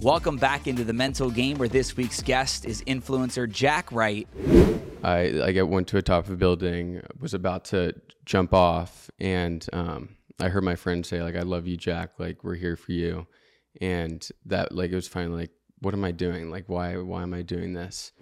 [0.00, 4.28] Welcome back into the mental game where this week's guest is influencer Jack Wright.
[5.02, 7.94] I I went to a top of a building, was about to
[8.24, 12.18] jump off, and um, I heard my friend say like, "I love you, Jack.
[12.18, 13.26] Like we're here for you,"
[13.80, 15.50] and that like it was finally like,
[15.80, 16.50] "What am I doing?
[16.50, 18.12] Like why why am I doing this?"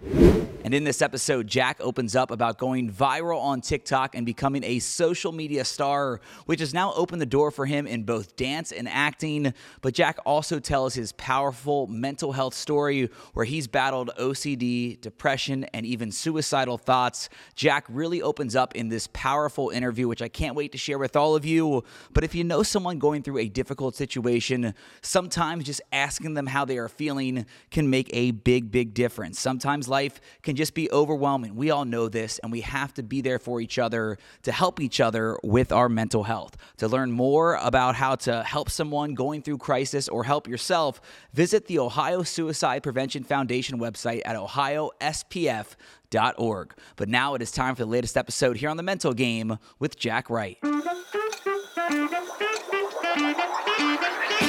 [0.61, 4.79] And in this episode, Jack opens up about going viral on TikTok and becoming a
[4.79, 8.87] social media star, which has now opened the door for him in both dance and
[8.87, 9.53] acting.
[9.81, 15.85] But Jack also tells his powerful mental health story where he's battled OCD, depression, and
[15.85, 17.29] even suicidal thoughts.
[17.55, 21.15] Jack really opens up in this powerful interview, which I can't wait to share with
[21.15, 21.83] all of you.
[22.13, 26.65] But if you know someone going through a difficult situation, sometimes just asking them how
[26.65, 29.39] they are feeling can make a big, big difference.
[29.39, 31.55] Sometimes life can just be overwhelming.
[31.55, 34.79] We all know this, and we have to be there for each other to help
[34.79, 36.57] each other with our mental health.
[36.77, 41.01] To learn more about how to help someone going through crisis or help yourself,
[41.33, 46.73] visit the Ohio Suicide Prevention Foundation website at ohiospf.org.
[46.95, 49.97] But now it is time for the latest episode here on The Mental Game with
[49.97, 50.57] Jack Wright.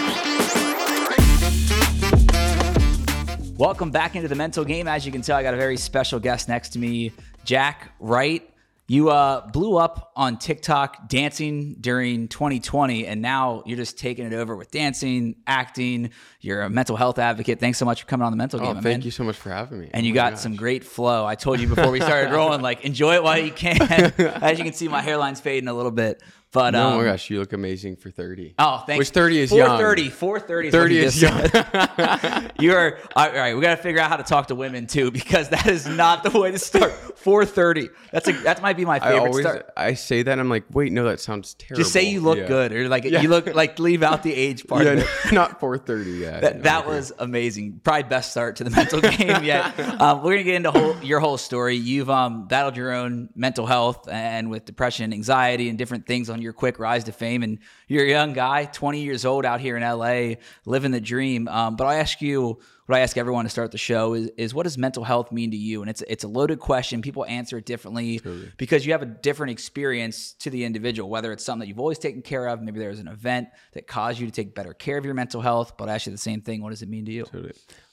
[3.61, 4.89] Welcome back into the mental game.
[4.89, 7.13] As you can tell, I got a very special guest next to me,
[7.45, 8.43] Jack Wright.
[8.89, 14.33] You uh, blew up on TikTok dancing during 2020, and now you're just taking it
[14.33, 16.09] over with dancing, acting.
[16.41, 17.61] You're a mental health advocate.
[17.61, 18.75] Thanks so much for coming on the mental Oh, game.
[18.77, 19.03] thank man.
[19.03, 19.91] you so much for having me.
[19.93, 20.41] And Oh you got gosh.
[20.41, 21.27] some great flow.
[21.27, 23.77] I told you before we started rolling, like enjoy it while you can.
[23.83, 26.23] As you can see, my hairline's fading a little bit,
[26.53, 28.55] but Oh um, my gosh, you look amazing for 30.
[28.59, 28.99] Oh, thanks.
[28.99, 29.67] Which 30 is young.
[29.79, 30.11] 430.
[30.11, 31.65] 430 is 30 what he is just young.
[31.99, 32.53] said.
[32.61, 33.55] You're all right.
[33.55, 36.23] We got to figure out how to talk to women too, because that is not
[36.25, 36.93] the way to start.
[37.19, 37.89] 430.
[38.13, 39.71] That's a that might be my I favorite always start.
[39.77, 41.83] I say that and I'm like, wait, no, that sounds terrible.
[41.83, 42.47] Just say you look Yeah.
[42.49, 43.21] good, or like Yeah.
[43.23, 44.85] you look like leave out the age part.
[44.85, 46.11] Yeah, not 430.
[46.19, 47.81] Yeah, That, no, that was amazing.
[47.85, 49.75] Probably best start to the mental game yet.
[50.01, 51.77] Um, we're gonna get into whole, your whole story.
[51.77, 56.40] You've um, battled your own mental health and with depression, anxiety, and different things on
[56.41, 57.43] your quick rise to fame.
[57.43, 57.59] And
[57.89, 60.35] you're a young guy, 20 years old, out here in LA,
[60.65, 61.49] living the dream.
[61.49, 64.53] Um, but I ask you, what I ask everyone to start the show is, is
[64.53, 65.81] what does mental health mean to you?
[65.81, 67.03] And it's it's a loaded question.
[67.03, 68.21] People answer it differently
[68.57, 71.09] because you have a different experience to the individual.
[71.09, 74.19] Whether it's something that you've always taken care of, maybe there's an event that caused
[74.19, 75.77] you to take better care of your mental health.
[75.77, 76.63] But I ask you the same thing.
[76.63, 77.25] What does it mean to you?
[77.27, 77.53] Totally.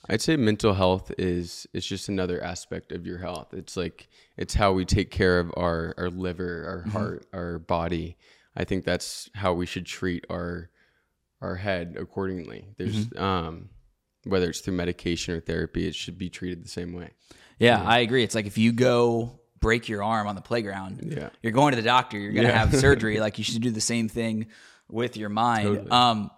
[0.10, 3.54] I'd say mental health is it's just another aspect of your health.
[3.54, 6.90] It's like it's how we take care of our our liver, our Mm-hmm.
[6.90, 8.18] heart, our body.
[8.58, 10.70] I think that's how we should treat our
[11.42, 12.68] our head accordingly.
[12.78, 13.24] There's Mm-hmm.
[13.24, 13.70] um
[14.24, 17.12] whether it's through medication or therapy, it should be treated the same way.
[17.60, 18.24] Yeah, I agree.
[18.24, 21.30] It's like if you go break your arm on the playground, Yeah.
[21.42, 22.58] you're going to the doctor, you're going to Yeah.
[22.66, 23.20] have surgery.
[23.26, 24.48] Like you should do the same thing
[24.90, 25.68] with your mind.
[25.68, 25.90] Totally.
[25.92, 26.30] Um,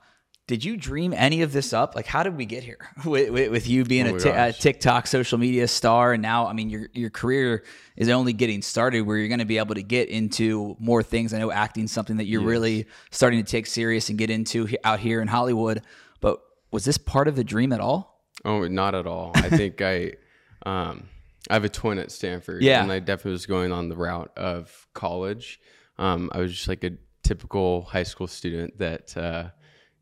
[0.49, 1.95] did you dream any of this up?
[1.95, 4.51] Like, how did we get here with, with, with you being Oh a, ti- a.
[4.51, 6.13] TikTok social media star?
[6.13, 7.63] And now, I mean, your your career
[7.95, 11.35] is only getting started where you're going to be able to get into more things.
[11.35, 14.99] I know acting's something that you're really starting to take serious and get into out
[14.99, 15.83] here in Hollywood.
[16.19, 16.39] But
[16.71, 18.25] was this part of the dream at all?
[18.43, 19.31] Oh, not at all.
[19.35, 20.13] I think I,
[20.65, 21.09] um,
[21.47, 22.63] I have a twin at Stanford.
[22.63, 22.81] Yeah.
[22.81, 25.59] And I definitely was going on the route of college.
[25.99, 29.49] Um, I was just like a typical high school student that uh,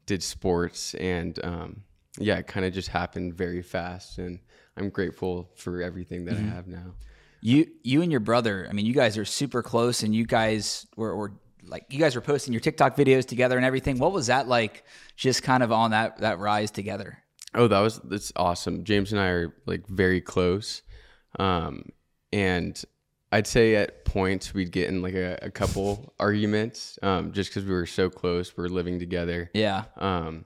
[0.07, 0.95] did sports.
[0.95, 1.83] And um,
[2.17, 4.17] yeah, it kind of just happened very fast.
[4.17, 4.39] And
[4.75, 6.51] I'm grateful for everything that Mm-hmm.
[6.51, 6.95] I have now.
[7.39, 10.87] You you and your brother, I mean, you guys are super close, and you guys
[10.95, 13.99] were, were like you guys were posting your TikTok videos together and everything.
[13.99, 14.83] What was that like?
[15.15, 17.19] Just kind of on that that rise together.
[17.53, 18.83] Oh, that was that's awesome.
[18.83, 20.81] James and I are like very close,
[21.37, 21.83] um,
[22.33, 22.83] and
[23.31, 27.65] I'd say at points we'd get in like a, a couple arguments, um, just because
[27.65, 28.55] we were so close.
[28.55, 30.45] We are living together, Yeah, um,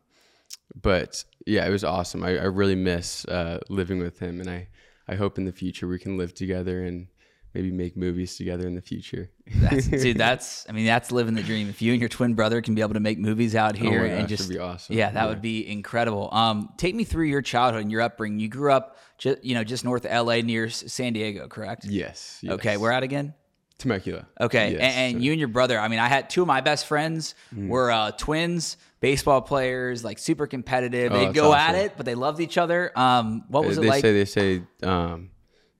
[0.82, 2.24] but yeah, it was awesome.
[2.24, 4.68] I, I really miss uh, living with him, and I
[5.08, 7.08] I hope in the future we can live together and
[7.54, 9.30] maybe make movies together in the future.
[9.56, 10.18] that's, dude.
[10.18, 11.70] That's I mean, that's living the dream.
[11.70, 14.08] If you and your twin brother can be able to make movies out Oh here
[14.08, 14.96] gosh, and just be awesome.
[14.96, 15.30] yeah, that Yeah.
[15.30, 16.30] would be incredible.
[16.34, 18.40] Um, take me through your childhood and your upbringing.
[18.40, 21.86] You grew up, just you know, just north of LA, near San Diego, correct?
[21.86, 22.40] Yes.
[22.42, 22.54] yes.
[22.54, 23.34] Okay, we're out again?
[23.78, 24.28] Temecula.
[24.40, 25.80] Okay, Yes, and, and you and your brother.
[25.80, 27.68] I mean, I had two of my best friends Mm.
[27.68, 31.12] were uh, twins, baseball players, like super competitive.
[31.12, 32.92] Oh, They'd go at it, but they loved each other.
[32.96, 34.02] Um, what was they it like?
[34.04, 35.32] say they say um,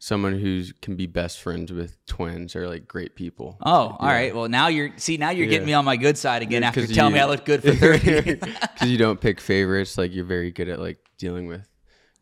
[0.04, 3.56] someone who can be best friends with twins are like great people.
[3.62, 4.36] oh, all right.
[4.36, 6.88] Well, now you're see now you're getting me on my good side again Yeah, after
[6.88, 8.34] telling me I look good for thirty.
[8.34, 10.00] because you don't pick favorites.
[10.00, 11.68] Like you're very good at like dealing with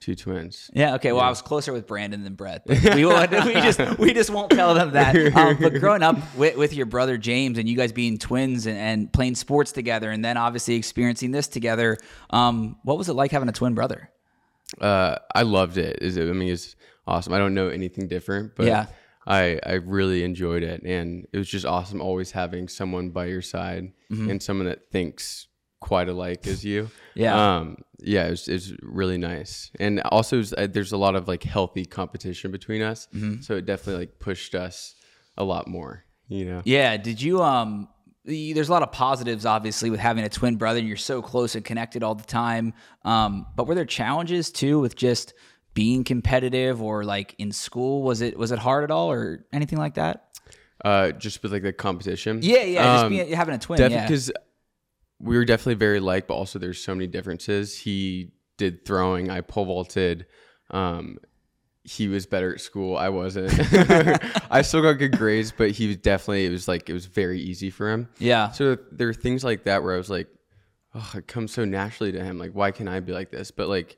[0.02, 0.70] two twins.
[0.74, 0.96] Yeah.
[0.96, 1.14] Okay.
[1.14, 2.64] Well, I was closer with Brandon than Brett.
[2.68, 5.16] We, won't, we just we just won't tell them that.
[5.34, 8.78] Um, but growing up with, with your brother James and you guys being twins and,
[8.78, 11.98] and playing sports together, and then obviously experiencing this together,
[12.30, 14.10] um, what was it like having a twin brother?
[14.81, 16.00] Uh, I loved it.
[16.02, 16.30] Is it?
[16.30, 16.76] I mean, it's
[17.09, 17.33] awesome.
[17.33, 18.85] I don't know anything different, but Yeah.
[19.27, 23.41] I I really enjoyed it, and it was just awesome always having someone by your
[23.41, 25.47] side and someone that thinks
[25.81, 26.89] quite alike as you.
[27.15, 27.35] Yeah.
[27.57, 27.77] Um.
[28.00, 28.27] Yeah.
[28.27, 31.44] It was, it was really nice, and also was, uh, there's a lot of like
[31.44, 33.07] healthy competition between us,
[33.41, 34.95] so it definitely like pushed us
[35.38, 36.06] a lot more.
[36.27, 36.61] You know.
[36.65, 36.97] Yeah.
[36.97, 37.89] Did you um?
[38.25, 41.56] There's a lot of positives, obviously, with having a twin brother, and you're so close
[41.56, 42.73] and connected all the time.
[43.03, 45.33] Um, but were there challenges too with just
[45.74, 48.04] being competitive, or like in school?
[48.04, 50.25] Was it was it hard at all, or anything like that?
[50.83, 52.39] Uh, just with like the competition.
[52.42, 52.83] Yeah, yeah.
[52.83, 53.77] Just Um, being, having a twin.
[53.77, 54.07] Definitely yeah.
[54.07, 54.31] because
[55.19, 57.77] we were definitely very like, but also there's so many differences.
[57.77, 60.25] He did throwing, I pole vaulted.
[60.71, 61.18] Um,
[61.83, 62.95] he was better at school.
[62.95, 63.51] I wasn't.
[64.51, 66.45] I still got good grades, but he was definitely.
[66.45, 68.10] It was like it was very easy for him.
[68.19, 68.51] Yeah.
[68.51, 70.27] So there are things like that where I was like,
[70.94, 72.38] oh, it comes so naturally to him.
[72.38, 73.51] Like, why can't I be like this?
[73.51, 73.98] But like,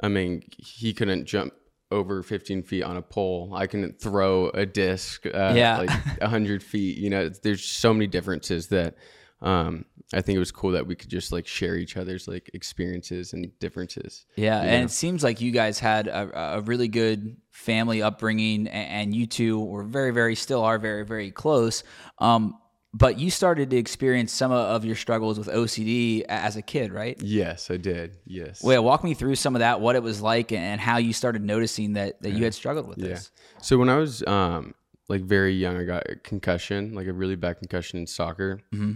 [0.00, 1.52] I mean, he couldn't jump
[1.90, 3.52] over 15 feet on a pole.
[3.54, 5.78] I can throw a disc, uh, Yeah.
[5.78, 5.90] like
[6.20, 6.98] 100 feet.
[6.98, 8.96] You know, there's so many differences that
[9.40, 12.50] um, I think it was cool that we could just like share each other's like
[12.54, 14.26] experiences and differences.
[14.36, 18.70] Yeah, and it seems like you guys had a, a really good family upbringing, a-
[18.70, 21.84] and you two were very, very, still are very, very close.
[22.18, 22.58] Um,
[22.94, 27.20] but you started to experience some of- your struggles with OCD as a kid, right?
[27.22, 28.16] Yes, I did.
[28.24, 28.62] Yes.
[28.62, 31.42] Well, walk me through some of that, what it was like, and how you started
[31.44, 33.08] noticing that that you had struggled with Yeah.
[33.08, 33.30] this.
[33.60, 34.74] So when I was um
[35.08, 38.60] like very young, I got a concussion, like a really bad concussion in soccer.
[38.74, 38.92] Mm-hmm.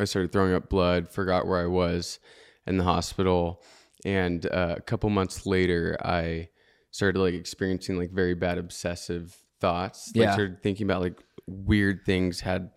[0.00, 2.18] I started throwing up blood, forgot where I was
[2.66, 3.62] in the hospital,
[4.04, 6.48] and uh, a couple months later, I
[6.92, 10.12] started like experiencing like very bad obsessive thoughts.
[10.14, 10.32] Like Yeah.
[10.32, 12.40] started thinking about like weird things.
[12.40, 12.70] Had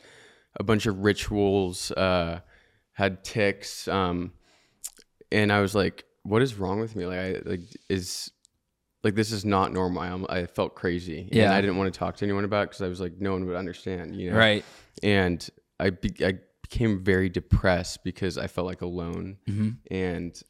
[0.59, 1.91] a bunch of rituals.
[1.91, 2.41] Uh,
[2.93, 3.87] had ticks.
[3.87, 4.33] Um,
[5.31, 7.05] and I was like, "What is wrong with me?
[7.05, 8.31] Like, I like is."
[9.03, 10.27] Like this is not normal.
[10.29, 12.83] I, I felt crazy, and I didn't want to talk to anyone about it because
[12.83, 14.37] I was like, no one would understand, you know.
[14.37, 14.63] Right.
[15.01, 15.45] And
[15.77, 19.39] I be- I became very depressed because I felt like alone,
[19.91, 20.41] and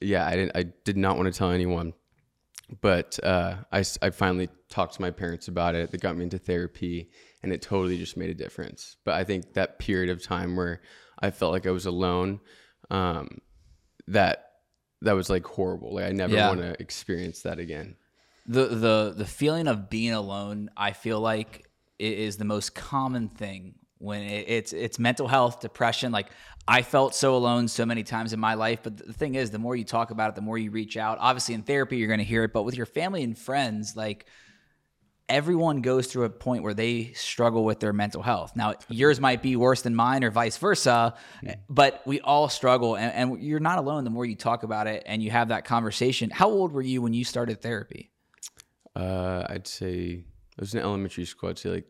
[0.00, 0.56] yeah, I didn't.
[0.56, 1.92] I did not want to tell anyone,
[2.80, 5.92] but uh, I I finally talked to my parents about it.
[5.92, 7.10] They got me into therapy,
[7.42, 8.96] and it totally just made a difference.
[9.04, 10.80] But I think that period of time where
[11.18, 12.40] I felt like I was alone,
[12.90, 13.38] um,
[14.08, 14.46] that
[15.02, 15.94] that was like horrible.
[15.94, 16.48] Like I never Yeah.
[16.48, 17.96] want to experience that again.
[18.46, 21.66] the the the feeling of being alone i feel like
[21.98, 26.28] is the most common thing when it, it's it's mental health depression like
[26.66, 29.58] i felt so alone so many times in my life but the thing is the
[29.58, 32.18] more you talk about it the more you reach out obviously in therapy you're going
[32.26, 34.24] to hear it but with your family and friends like
[35.30, 38.52] everyone goes through a point where they struggle with their mental health.
[38.56, 41.14] Now, yours might be worse than mine or vice versa,
[41.68, 42.96] but we all struggle.
[42.96, 45.64] And, and you're not alone the more you talk about it and you have that
[45.64, 46.30] conversation.
[46.30, 48.10] How old were you when you started therapy?
[48.96, 50.24] Uh, I'd say
[50.58, 51.50] I was in elementary school.
[51.50, 51.86] I'd say like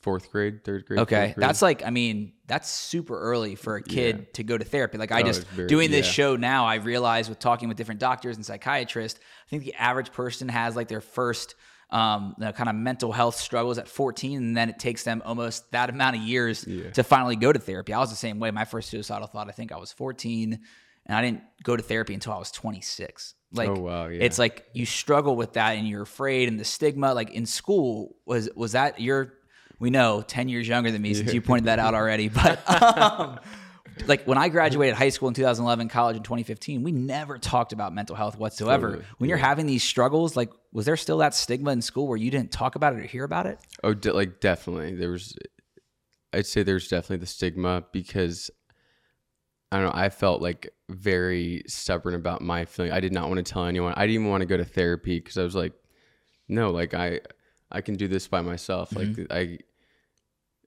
[0.00, 1.00] fourth grade, third grade.
[1.00, 1.32] Okay.
[1.32, 1.34] grade.
[1.36, 4.98] That's like, I mean, that's super early for a kid to go to therapy.
[4.98, 6.12] Like, I Oh, just, very- doing this yeah.
[6.12, 10.12] show now, I realize with talking with different doctors and psychiatrists, I think the average
[10.12, 11.54] person has like their first
[11.94, 15.22] um, you know, kind of mental health struggles at 14, and then it takes them
[15.24, 17.92] almost that amount of years to finally go to therapy.
[17.94, 18.50] I was the same way.
[18.50, 20.58] My first suicidal thought, I think I was 14,
[21.06, 23.34] and I didn't go to therapy until I was 26.
[23.52, 24.24] Like, Oh, wow, yeah.
[24.24, 27.14] it's like you struggle with that, and you're afraid, and the stigma.
[27.14, 29.34] Like in school, was was that your?
[29.78, 32.60] We know 10 years younger than me, since you pointed that out already, but.
[32.68, 33.38] Um,
[34.06, 37.94] like when I graduated high school in 2011, college in 2015, we never talked about
[37.94, 38.88] mental health whatsoever.
[38.88, 42.16] Totally, When you're having these struggles, like was there still that stigma in school where
[42.16, 43.58] you didn't talk about it or hear about it?
[43.82, 44.94] Oh, de- like definitely.
[44.94, 45.36] There was,
[46.32, 48.50] I'd say there's definitely the stigma because
[49.70, 50.00] I don't know.
[50.00, 52.92] I felt like very stubborn about my feeling.
[52.92, 53.94] I did not want to tell anyone.
[53.96, 55.72] I didn't even want to go to therapy because I was like,
[56.48, 57.20] no, like I,
[57.70, 58.90] I can do this by myself.
[58.90, 59.20] Mm-hmm.
[59.20, 59.58] Like I,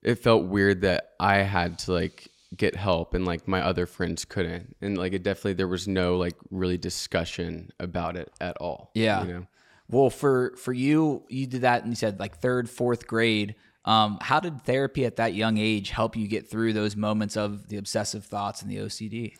[0.03, 4.25] it felt weird that I had to like get help and like my other friends
[4.25, 4.75] couldn't.
[4.81, 8.91] And like it definitely there was no like really discussion about it at all.
[8.93, 9.23] Yeah.
[9.23, 9.47] You know.
[9.89, 13.55] Well, for for you, you did that and you said like third, fourth grade.
[13.85, 17.69] Um, how did therapy at that young age help you get through those moments of
[17.69, 19.33] the obsessive thoughts and the OCD?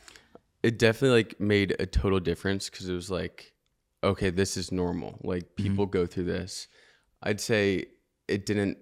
[0.63, 3.53] it definitely like made a total difference because it was like
[4.03, 6.67] okay this is normal like people go through this
[7.23, 7.85] i'd say
[8.27, 8.77] it didn't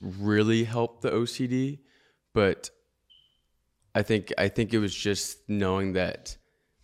[0.00, 1.78] really help the ocd
[2.34, 2.70] but
[3.94, 6.36] i think i think it was just knowing that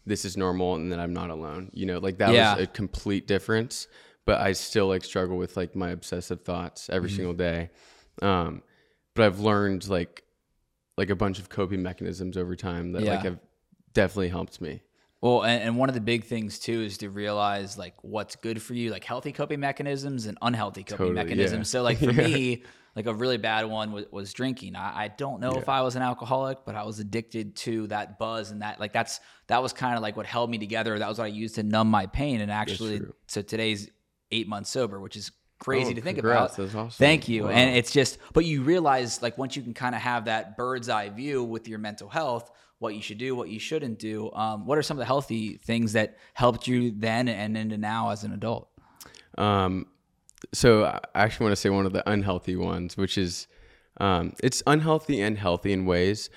[0.09, 1.69] this is normal and that I'm not alone.
[1.73, 2.55] You know, like that Yeah.
[2.55, 3.89] was a complete difference.
[4.25, 7.17] But I still like struggle with like my obsessive thoughts every Mm-hmm.
[7.17, 7.71] single day.
[8.23, 8.63] Um,
[9.15, 10.23] but I've learned like
[10.97, 13.41] like a bunch of coping mechanisms over time that like have
[13.95, 14.83] definitely helped me.
[15.21, 18.63] Well, and, and one of the big things too is to realize like what's good
[18.63, 21.69] for you, like healthy coping mechanisms and unhealthy coping Totally, mechanisms.
[21.69, 21.79] yeah.
[21.79, 22.63] So, like for me,
[22.97, 24.75] like a really bad one was, was drinking.
[24.75, 28.19] I, I don't know if I was an alcoholic, but I was addicted to that
[28.19, 30.99] buzz and that like that's that was kind of like what held me together.
[30.99, 32.41] That was what I used to numb my pain.
[32.41, 33.91] And actually, so today's
[34.33, 36.55] eight months sober, which is crazy Oh, to think congrats.
[36.55, 36.65] about.
[36.65, 36.99] That's awesome.
[36.99, 37.45] Thank you.
[37.45, 37.51] Wow.
[37.51, 40.89] And it's just, but you realize like once you can kind of have that bird's
[40.89, 44.31] eye view with your mental health, what you should do, what you shouldn't do.
[44.33, 48.11] Um, what are some of the healthy things that helped you then and into now
[48.11, 48.69] as an adult?
[49.39, 49.87] Um,
[50.53, 53.47] so I actually want to say one of the unhealthy ones, which is
[53.99, 56.31] um, it's unhealthy and healthy in ways.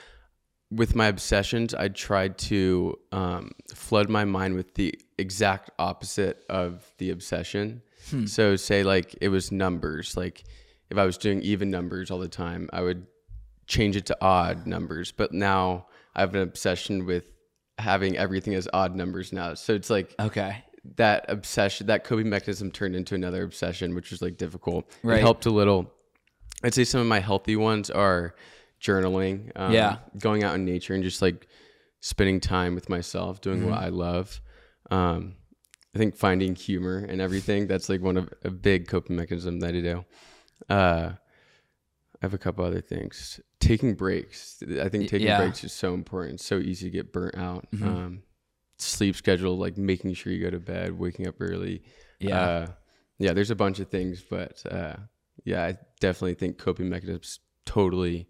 [0.71, 6.91] With my obsessions, I tried to um, flood my mind with the exact opposite of
[6.99, 7.81] the obsession.
[8.25, 10.15] So, say like it was numbers.
[10.17, 10.43] Like
[10.89, 13.05] if I was doing even numbers all the time, I would
[13.67, 15.11] change it to odd numbers.
[15.11, 17.31] But now I have an obsession with
[17.77, 19.53] having everything as odd numbers now.
[19.53, 20.63] So it's like Okay.
[20.95, 24.89] That obsession, that coping mechanism turned into another obsession, which was like difficult.
[25.03, 25.19] Right.
[25.19, 25.91] It helped a little.
[26.63, 28.35] I'd say some of my healthy ones are
[28.81, 29.97] journaling, um, Yeah.
[30.17, 31.47] going out in nature and just like
[32.01, 33.69] spending time with myself, doing Mm-hmm.
[33.69, 34.41] what I love.
[34.89, 35.35] Um,
[35.95, 39.75] I think finding humor and everything, that's like one of a big coping mechanism that
[39.75, 40.05] I do.
[40.69, 41.11] Uh,
[42.21, 43.39] I have a couple other things.
[43.59, 44.61] Taking breaks.
[44.81, 45.37] I think taking yeah.
[45.39, 46.35] breaks is so important.
[46.35, 47.67] It's so easy to get burnt out.
[47.73, 47.87] Mm-hmm.
[47.87, 48.23] Um,
[48.79, 51.83] sleep schedule, like making sure you go to bed, waking up early.
[52.19, 52.41] Yeah.
[52.41, 52.67] Uh,
[53.17, 54.95] yeah, there's a bunch of things, but uh,
[55.43, 58.27] yeah, I definitely think coping mechanisms totally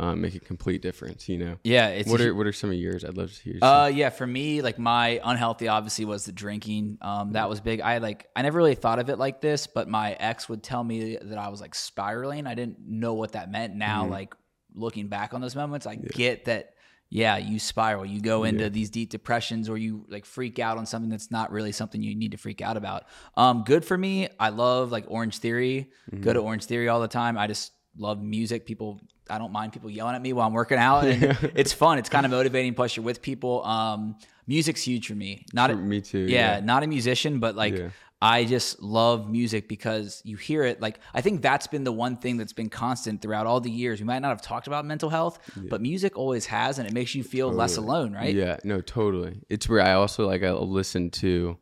[0.00, 1.28] um, make a complete difference.
[1.28, 1.88] You know, Yeah.
[1.88, 3.04] It's what are what are some of yours?
[3.04, 3.58] I'd love to hear.
[3.60, 6.98] Uh, yeah, for me, like my unhealthy obviously was the drinking.
[7.02, 7.80] Um, that was big.
[7.80, 10.82] I like I never really thought of it like this, but my ex would tell
[10.82, 12.46] me that I was like spiraling.
[12.46, 13.74] I didn't know what that meant.
[13.74, 14.34] Now, like
[14.74, 16.71] looking back on those moments, I get that.
[17.14, 18.06] Yeah, you spiral.
[18.06, 21.52] You go into these deep depressions, or you like freak out on something that's not
[21.52, 23.04] really something you need to freak out about.
[23.36, 24.28] Um, good for me.
[24.40, 25.90] I love like Orange Theory.
[26.22, 27.36] Go to Orange Theory all the time.
[27.36, 28.64] I just love music.
[28.64, 31.22] People, I don't mind people yelling at me while I'm working out, and
[31.54, 31.98] it's fun.
[31.98, 32.72] It's kind of motivating.
[32.72, 33.62] Plus, you're with people.
[33.62, 34.16] Um,
[34.46, 35.44] music's huge for me.
[35.52, 36.20] Not a, me too.
[36.20, 37.90] yeah, Yeah, not a musician, but like Yeah.
[38.22, 40.80] I just love music because you hear it.
[40.80, 43.98] Like I think that's been the one thing that's been constant throughout all the years.
[44.00, 47.16] We might not have talked about mental health, but music always has, and it makes
[47.16, 48.32] you feel less alone, right?
[48.32, 49.40] Yeah, no, totally.
[49.48, 51.58] It's where I also like I'll listen to.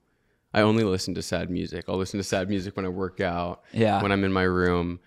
[0.53, 1.87] I only listen to sad music.
[1.89, 3.63] I'll listen to sad music when I work out.
[3.73, 4.03] Yeah.
[4.03, 5.01] When I'm in my room,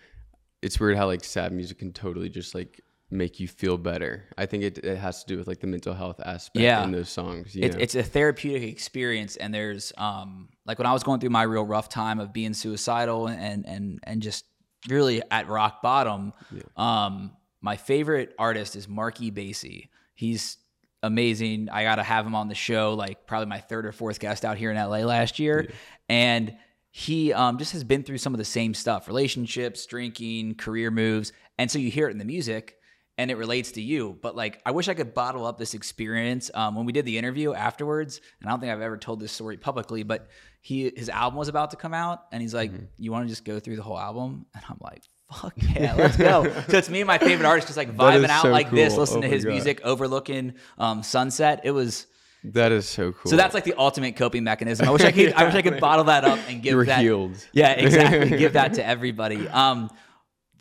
[0.63, 2.81] it's weird how like sad music can totally just like
[3.13, 4.23] make you feel better.
[4.37, 6.83] I think it, it has to do with like the mental health aspect Yeah.
[6.83, 7.55] in those songs.
[7.55, 11.43] You It's, a therapeutic experience, and there's um like when I was going through my
[11.43, 14.45] real rough time of being suicidal and and and just
[14.89, 16.33] really at rock bottom.
[16.75, 19.87] Um, my favorite artist is Marky Basie.
[20.15, 20.57] He's
[21.01, 21.69] amazing.
[21.71, 24.43] I got to have him on the show, like probably my third or fourth guest
[24.43, 25.69] out here in LA last year,
[26.09, 26.55] and
[26.95, 31.33] he um, just has been through some of the same stuff relationships drinking career moves
[31.57, 32.77] and so you hear it in the music
[33.17, 36.49] and it relates to you but like i wish i could bottle up this experience
[36.53, 39.31] um, when we did the interview afterwards and i don't think i've ever told this
[39.31, 40.27] story publicly but
[40.61, 43.45] he his album was about to come out and he's like you want to just
[43.45, 47.01] go through the whole album and i'm like fuck yeah let's go so it's me
[47.01, 48.99] and my favorite artist just like vibing out so like this cool.
[49.01, 49.51] listening Oh to his God.
[49.51, 52.07] music overlooking um, sunset it was
[52.45, 53.29] that is so cool.
[53.29, 54.85] so that's like the ultimate coping mechanism.
[54.85, 55.31] I wish I could.
[55.31, 56.99] I wish I could bottle that up and give that.
[56.99, 57.37] healed.
[57.53, 58.37] Yeah, exactly.
[58.37, 59.47] give that to everybody.
[59.47, 59.89] Um,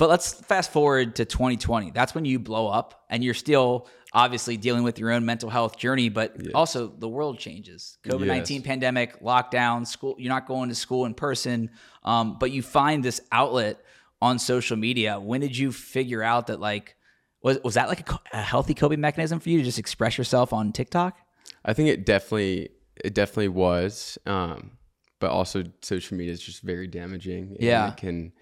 [0.02, 1.92] but let's fast forward to 2020.
[1.92, 5.78] That's when you blow up, and you're still obviously dealing with your own mental health
[5.78, 7.99] journey, but also the world changes.
[8.02, 8.66] COVID 19 Yes.
[8.66, 10.16] pandemic, lockdown, school.
[10.18, 11.71] You're not going to school in person,
[12.02, 13.78] um, but you find this outlet
[14.21, 15.21] on social media.
[15.21, 16.97] When did you figure out that like
[17.40, 20.52] was was that like a, a healthy coping mechanism for you to just express yourself
[20.52, 21.16] on TikTok?
[21.64, 22.71] I think it definitely
[23.04, 24.18] it definitely was.
[24.26, 24.73] Um,
[25.21, 27.50] but also social media is just very damaging.
[27.50, 27.92] and Yeah.
[27.92, 28.32] It can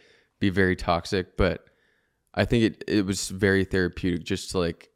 [0.40, 1.36] be very toxic.
[1.36, 1.64] But
[2.34, 4.88] I think it, it was very therapeutic just to like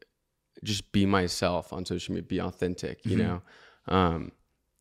[0.64, 3.26] just be myself on social media, be authentic, you Mm-hmm.
[3.26, 3.42] know?
[3.86, 4.32] Um,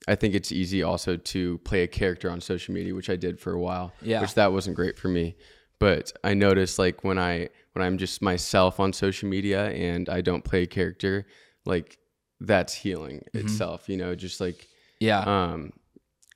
[0.07, 3.39] I think it's easy also to play a character on social media, which I did
[3.39, 3.93] for a while.
[4.01, 4.21] Yeah.
[4.21, 5.35] Which that wasn't great for me.
[5.79, 10.21] But I noticed like when I when I'm just myself on social media and I
[10.21, 11.25] don't play a character,
[11.65, 11.97] like
[12.39, 13.39] that's healing Mm-hmm.
[13.47, 14.67] itself, you know, just like
[14.99, 15.19] Yeah.
[15.19, 15.73] um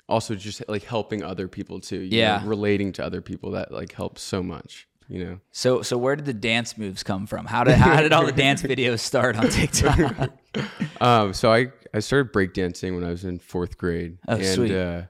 [0.10, 2.00] also just like helping other people too.
[2.00, 2.40] you Yeah.
[2.40, 5.40] know, relating to other people that like helps so much, you know.
[5.52, 7.46] So so where did the dance moves come from?
[7.46, 10.32] How did how did all the dance videos start on TikTok?
[11.00, 14.18] Um, so I, I I started breakdancing when I was in fourth grade.
[14.28, 14.72] Oh, and, sweet.
[14.76, 15.04] Uh,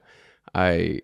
[0.54, 1.00] I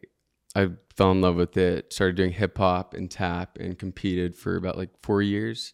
[0.54, 1.90] I fell in love with it.
[1.92, 5.72] Started doing hip hop and tap, and competed for about like four years.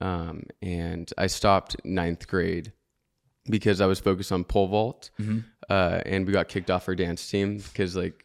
[0.00, 2.72] Um, and I stopped ninth grade
[3.48, 5.38] because I was focused on pole vault, Mm-hmm.
[5.68, 8.24] uh, and we got kicked off our dance team because like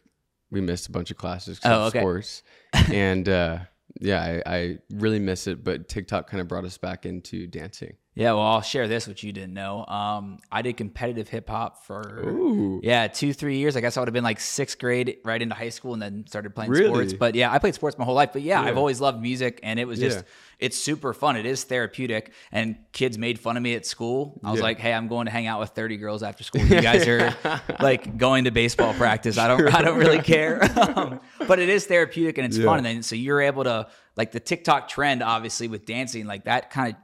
[0.50, 1.98] we missed a bunch of classes Oh, because okay.
[1.98, 2.42] of sports.
[2.92, 3.58] and uh,
[4.00, 5.62] yeah, I, I really miss it.
[5.62, 7.94] But TikTok kind of brought us back into dancing.
[8.16, 9.86] Yeah, well, I'll share this, which you didn't know.
[9.86, 12.80] Um, I did competitive hip hop for Ooh.
[12.82, 13.76] yeah two, three years.
[13.76, 16.26] I guess I would have been like sixth grade, right into high school, and then
[16.26, 16.86] started playing Really?
[16.88, 17.12] sports.
[17.12, 18.30] But yeah, I played sports my whole life.
[18.32, 20.22] But yeah, I've always loved music, and it was just Yeah.
[20.58, 21.36] it's super fun.
[21.36, 24.40] It is therapeutic, and kids made fun of me at school.
[24.42, 24.64] I was Yeah.
[24.64, 26.62] like, hey, I'm going to hang out with 30 girls after school.
[26.66, 27.32] You guys are
[27.80, 29.38] like going to baseball practice.
[29.38, 30.60] I don't I don't really care.
[30.96, 32.64] Um, but it is therapeutic and it's Yeah.
[32.64, 32.78] fun.
[32.78, 33.86] And then so you're able to
[34.16, 37.00] like the TikTok trend, obviously with dancing, like that kind of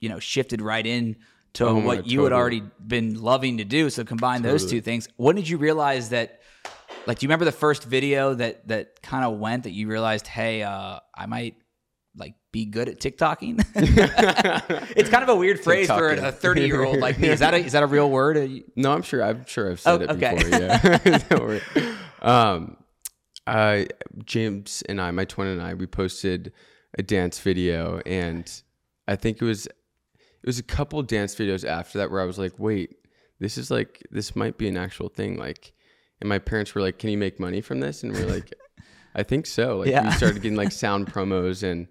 [0.00, 1.16] you know shifted right in
[1.54, 3.90] to Oh what you had already been loving to do.
[3.90, 5.08] So combine those two things.
[5.16, 6.40] When did you realize that?
[7.06, 10.26] Like, do you remember the first video that that kind of went that you realized,
[10.26, 11.56] hey, uh, I might
[12.16, 13.64] like be good at TikToking?
[14.96, 17.28] it's kind of a weird phrase for a 30 year old like me.
[17.28, 18.36] Is that a, is that a real word?
[18.48, 19.22] You- No, I'm sure.
[19.22, 20.34] I'm sure I've said Oh, it okay.
[20.36, 20.60] before.
[20.60, 21.18] Yeah.
[21.30, 21.62] Don't worry.
[22.22, 22.76] um,
[23.46, 23.88] I
[24.24, 26.52] James and I, my twin and I, we posted
[26.98, 28.50] a dance video, and
[29.08, 29.66] I think it was
[30.42, 32.96] it was a couple dance videos after that where I was like, wait,
[33.38, 35.36] this is like this might be an actual thing.
[35.36, 35.72] Like,
[36.20, 38.02] and my parents were like, can you make money from this?
[38.02, 38.52] And we're like,
[39.14, 39.78] I think so.
[39.78, 40.04] Like, Yeah.
[40.04, 41.88] we started getting like sound promos and.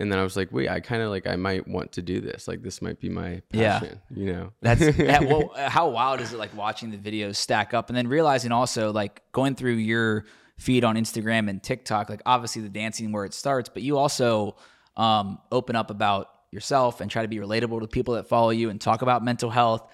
[0.00, 2.20] And then I was like, wait, I kind of like, I might want to do
[2.20, 2.48] this.
[2.48, 3.78] Like, this might be my Yeah.
[3.78, 4.52] passion, you know?
[4.60, 8.08] That's yeah, well, how wild is it like watching the videos stack up and then
[8.08, 10.24] realizing also like going through your
[10.58, 14.56] feed on Instagram and TikTok, like obviously the dancing where it starts, but you also
[14.96, 18.70] um, open up about yourself and try to be relatable to people that follow you
[18.70, 19.86] and talk about mental health.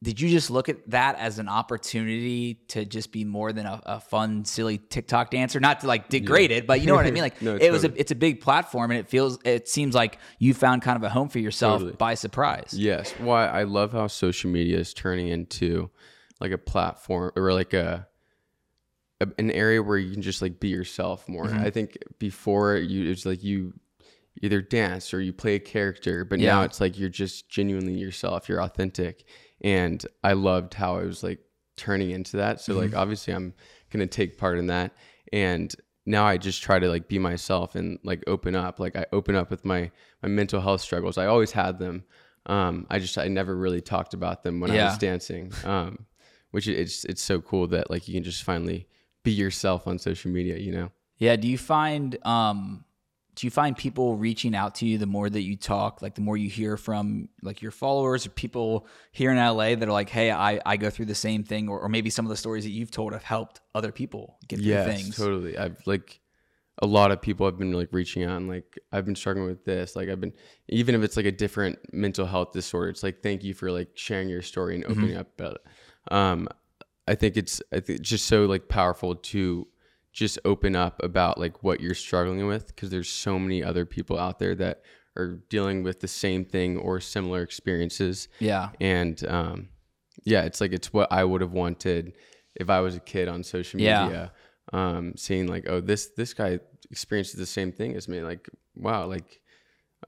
[0.00, 3.80] Did you just look at that as an opportunity to just be more than a,
[3.84, 5.58] a fun, silly TikTok dancer?
[5.58, 7.22] Not to like degrade it, but you know what I mean.
[7.22, 10.18] Like No, it was a, it's a big platform, and it feels, it seems like
[10.38, 11.96] you found kind of a home for yourself Totally.
[11.96, 12.70] by surprise.
[12.72, 13.10] Yes.
[13.18, 15.90] Why I love how social media is turning into
[16.40, 18.06] like a platform or like a,
[19.20, 21.46] a an area where you can just like be yourself more.
[21.46, 21.58] Mm-hmm.
[21.58, 23.72] I think before you it's like you
[24.42, 28.48] either dance or you play a character, but now it's like you're just genuinely yourself.
[28.48, 29.24] You're authentic.
[29.62, 31.40] And I loved how I was like
[31.76, 32.60] turning into that.
[32.60, 32.82] So Mm-hmm.
[32.82, 33.54] like obviously I'm
[33.90, 34.92] gonna take part in that.
[35.32, 35.74] And
[36.06, 38.78] now I just try to like be myself and like open up.
[38.80, 39.90] Like I open up with my
[40.22, 41.18] my mental health struggles.
[41.18, 42.04] I always had them.
[42.46, 45.52] Um, I just I never really talked about them when I was dancing.
[45.64, 46.06] Um,
[46.50, 48.86] which it's it's so cool that like you can just finally
[49.22, 50.56] be yourself on social media.
[50.56, 50.90] You know.
[51.18, 51.36] Yeah.
[51.36, 52.84] Do you find um
[53.38, 56.20] do you find people reaching out to you the more that you talk, like the
[56.20, 60.08] more you hear from like your followers or people here in LA that are like,
[60.08, 62.64] hey, I, I go through the same thing, or, or maybe some of the stories
[62.64, 65.16] that you've told have helped other people get through Yes, things.
[65.16, 65.56] totally.
[65.56, 66.18] I've like
[66.82, 69.64] a lot of people have been like reaching out and like I've been struggling with
[69.64, 69.94] this.
[69.94, 70.32] Like I've been
[70.68, 73.90] even if it's like a different mental health disorder, it's like thank you for like
[73.94, 76.12] sharing your story and opening up about it.
[76.12, 76.48] Um
[77.06, 79.68] I think it's I think it's just so like powerful to
[80.12, 84.18] just open up about like what you're struggling with because there's so many other people
[84.18, 84.82] out there that
[85.16, 88.70] are dealing with the same thing or similar experiences Yeah.
[88.80, 89.68] and um,
[90.24, 92.12] yeah, it's like it's what I would have wanted
[92.56, 94.02] if I was a kid on social Yeah.
[94.04, 94.32] media,
[94.72, 96.58] um, seeing like, oh, this this guy
[96.90, 98.20] experiences the same thing as me.
[98.22, 99.40] Like, wow, like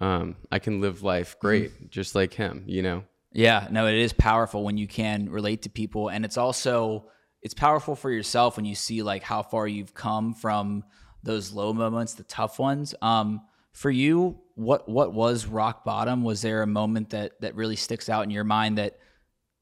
[0.01, 2.65] um, I can live life great just like him.
[2.67, 3.05] You know?
[3.33, 7.07] Yeah, no, it is powerful when you can relate to people, and it's also
[7.43, 10.85] it's powerful for yourself when you see like how far you've come from
[11.23, 12.95] those low moments, the tough ones.
[13.03, 16.23] Um, for you, what what was rock bottom?
[16.25, 18.99] Was there a moment that that really sticks out in your mind that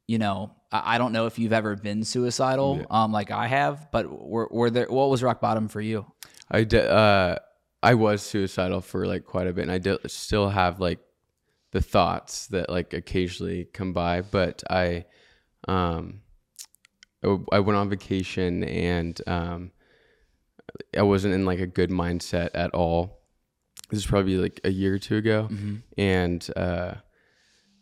[0.06, 0.54] you know?
[0.72, 4.48] I, I don't know if you've ever been suicidal, um, like I have, but were,
[4.50, 4.86] were there?
[4.86, 6.06] What was rock bottom for you?
[6.50, 7.36] I de- uh,
[7.82, 10.98] I was suicidal for like quite a bit, and I do- still have like
[11.70, 14.22] the thoughts that like occasionally come by.
[14.22, 15.04] But I,
[15.66, 16.22] um,
[17.24, 19.70] I I went on vacation and um,
[20.96, 23.20] I wasn't in like a good mindset at all.
[23.90, 25.48] This is probably like a year or two ago,
[25.96, 26.94] and uh,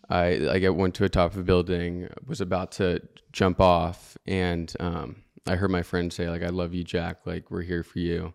[0.09, 3.01] I like I went to a top of a building, was about to
[3.33, 7.27] jump off, and um, I heard my friend say like, "I love you, Jack.
[7.27, 8.35] Like we're here for you,"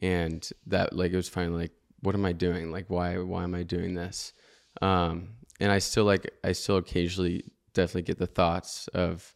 [0.00, 2.72] and that like it was finally like, "What am I doing?
[2.72, 4.32] Like why why am I doing this?"
[4.80, 9.34] Um, and I still like I still occasionally definitely get the thoughts of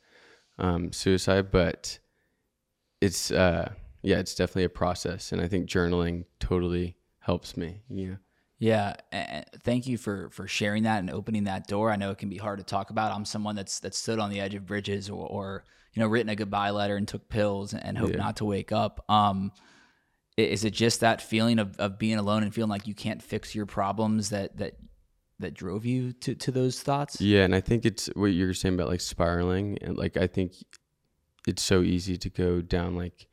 [0.59, 1.99] um, suicide, but
[3.01, 7.83] it's uh, yeah, it's definitely a process, and I think journaling totally helps me.
[7.89, 8.17] You know.
[8.59, 11.91] Yeah, and thank you for for sharing that and opening that door.
[11.91, 13.13] I know it can be hard to talk about.
[13.13, 16.29] I'm someone that's that stood on the edge of bridges or, or you know written
[16.31, 18.17] a goodbye letter and took pills and hope Yeah.
[18.17, 19.05] not to wake up.
[19.09, 19.53] Um,
[20.37, 23.55] is it just that feeling of, of being alone and feeling like you can't fix
[23.55, 24.75] your problems that that
[25.45, 27.21] that drove you to to those thoughts?
[27.21, 30.27] Yeah, and I think it's what you were saying about like spiraling, and like I
[30.27, 30.53] think
[31.47, 33.27] it's so easy to go down like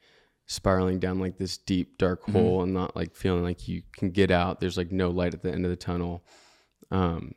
[0.46, 2.34] spiraling down like this deep dark Mhm.
[2.34, 4.60] hole and not like feeling like you can get out.
[4.60, 6.26] There's like no light at the end of the tunnel.
[6.92, 7.36] Um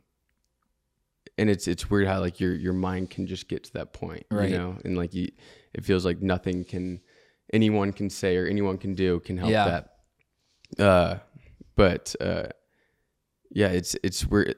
[1.37, 4.25] and it's it's weird how like your your mind can just get to that point,
[4.29, 4.49] Right.
[4.49, 5.29] you know, and like you
[5.73, 6.99] it feels like nothing can
[7.53, 9.81] anyone can say or anyone can do can help Yeah.
[10.77, 10.83] that.
[10.83, 11.19] Uh
[11.75, 12.47] but uh
[13.51, 14.55] yeah, it's it's weird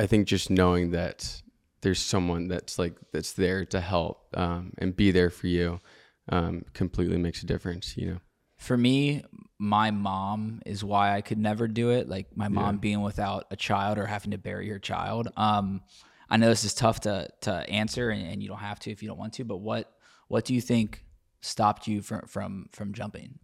[0.00, 1.42] I think just knowing that
[1.82, 5.80] there's someone that's like that's there to help um, and be there for you
[6.28, 7.96] um, completely makes a difference.
[7.96, 8.18] You know.
[8.58, 9.24] For me,
[9.58, 12.08] my mom is why I could never do it.
[12.08, 12.80] Like my mom Yeah.
[12.80, 15.28] being without a child or having to bury her child.
[15.36, 15.82] Um,
[16.30, 19.02] I know this is tough to to answer, and, and you don't have to if
[19.02, 19.44] you don't want to.
[19.44, 19.92] But what
[20.28, 21.04] what do you think
[21.40, 23.38] stopped you from from from jumping?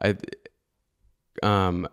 [0.00, 0.16] I
[1.42, 1.86] um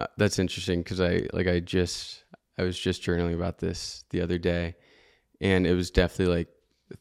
[0.00, 2.24] uh, that's interesting because I like I just
[2.58, 4.74] I was just journaling about this the other day,
[5.40, 6.48] and it was definitely like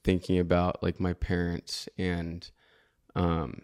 [0.04, 2.50] thinking about like my parents and
[3.16, 3.60] um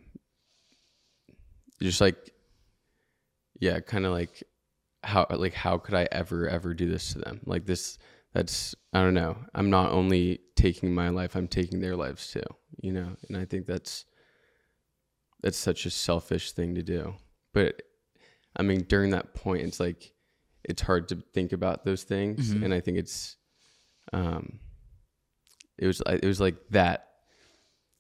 [1.82, 2.32] just like
[3.60, 4.44] yeah kind of like
[5.04, 7.42] how like how could I ever ever do this to them?
[7.46, 7.98] Like this
[8.34, 9.38] that's I don't know.
[9.54, 12.42] I'm not only taking my life I'm taking their lives too
[12.82, 13.16] you know?
[13.28, 14.06] And I think that's
[15.42, 17.16] that's such a selfish thing to do.
[17.54, 17.82] But
[18.56, 20.12] I mean during that point it's like
[20.64, 22.54] it's hard to think about those things.
[22.54, 22.66] Mhm.
[22.66, 23.38] and I think it's
[24.14, 24.60] um
[25.78, 27.08] it was it was like that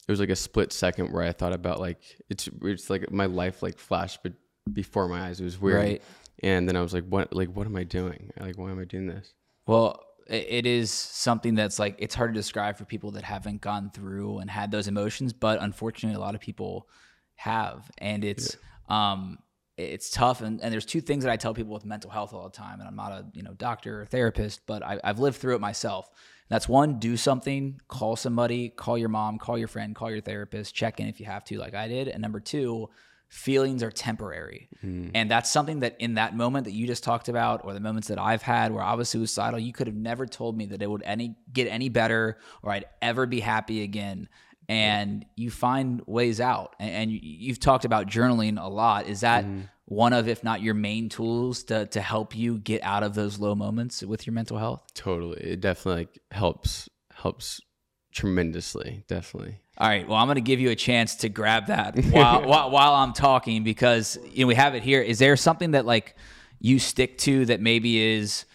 [0.07, 3.25] it was like a split second where I thought about like it's it's like my
[3.25, 4.33] life like flashed be-
[4.71, 5.39] before my eyes.
[5.41, 5.77] It was weird.
[5.79, 6.01] Right.
[6.43, 8.31] and then I was like what like what am I doing?
[8.39, 9.33] Like why am I doing this?
[9.67, 13.91] Well, it is something that's like it's hard to describe for people that haven't gone
[13.91, 16.87] through and had those emotions, but unfortunately, a lot of people
[17.35, 18.57] have, and it's
[18.89, 19.37] um
[19.77, 20.41] it's tough.
[20.41, 22.79] And, and there's two things that I tell people with mental health all the time,
[22.79, 25.61] and I'm not a you know doctor or therapist, but I, I've lived through it
[25.61, 26.09] myself.
[26.47, 30.75] That's one, do something, call somebody, call your mom, call your friend, call your therapist,
[30.75, 32.07] check in if you have to, like I did.
[32.07, 32.89] And number two,
[33.29, 34.69] feelings are temporary.
[34.81, 35.09] Hmm.
[35.15, 38.07] And that's something that in that moment that you just talked about, or the moments
[38.09, 40.89] that I've had where I was suicidal, you could have never told me that it
[40.89, 44.29] would any get any better or I'd ever be happy again.
[44.67, 46.75] And you find ways out.
[46.79, 49.07] And, and you, you've talked about journaling a lot.
[49.07, 49.61] Is that mm-hmm.
[49.85, 53.39] one of, if not your main tools to, to help you get out of those
[53.39, 54.81] low moments with your mental health?
[54.93, 57.61] totally it definitely like helps helps
[58.11, 60.07] tremendously definitely All right.
[60.07, 63.11] Well, I'm going to give you a chance to grab that while, while while I'm
[63.11, 65.01] talking because you know we have it here.
[65.01, 66.15] Is there something that like
[66.59, 68.45] you stick to that maybe is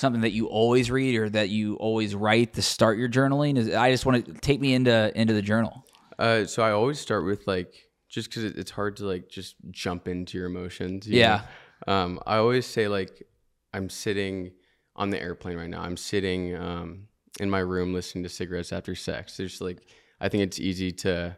[0.00, 3.56] something that you always read or that you always write to start your journaling?
[3.56, 5.84] Is I just want to take me into into the journal.
[6.18, 7.74] Uh, so I always start with like
[8.08, 11.06] just because it, it's hard to like just jump into your emotions.
[11.06, 11.42] you Yeah.
[11.86, 13.26] Um, I always say like
[13.72, 14.52] I'm sitting
[14.96, 15.80] on the airplane right now.
[15.80, 17.08] I'm sitting um,
[17.38, 19.36] in my room listening to cigarettes after sex.
[19.36, 19.78] There's like
[20.20, 21.36] I think it's easy to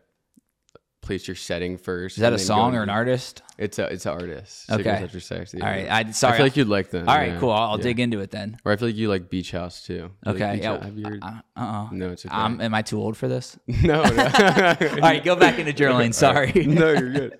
[1.03, 2.17] place your setting first.
[2.17, 3.43] Is that a song or an artist?
[3.59, 4.71] It's a it's an artist.
[4.71, 4.79] Okay.
[4.79, 5.55] Cigarettes after sex.
[5.55, 5.88] All right.
[5.91, 6.35] I sorry.
[6.35, 7.09] I feel like you'd like them.
[7.09, 7.33] all right.
[7.33, 7.51] yeah, Cool.
[7.51, 7.83] I'll, I'll yeah.
[7.83, 8.57] dig into it then.
[8.65, 10.11] Or I feel like you like Beach House too.
[10.25, 10.53] You Okay.
[10.55, 10.77] Beach Yeah.
[10.77, 10.85] House?
[10.85, 11.23] Have you heard?
[11.23, 11.88] Uh uh.
[11.93, 12.35] no, it's okay.
[12.35, 13.59] Um, am I too old for this?
[13.67, 14.03] no.
[14.03, 14.03] no.
[14.81, 15.23] All right.
[15.23, 16.15] Go back into journaling.
[16.15, 16.53] Sorry.
[16.67, 17.38] no, you're good.